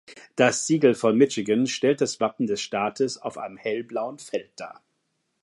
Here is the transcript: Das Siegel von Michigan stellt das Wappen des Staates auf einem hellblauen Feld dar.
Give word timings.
Das 0.35 0.65
Siegel 0.65 0.95
von 0.95 1.15
Michigan 1.15 1.67
stellt 1.67 2.01
das 2.01 2.19
Wappen 2.19 2.47
des 2.47 2.59
Staates 2.59 3.19
auf 3.19 3.37
einem 3.37 3.57
hellblauen 3.57 4.17
Feld 4.17 4.51
dar. 4.59 4.81